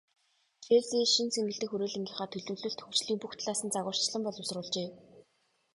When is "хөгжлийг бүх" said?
2.83-3.33